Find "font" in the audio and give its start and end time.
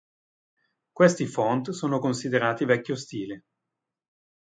1.27-1.69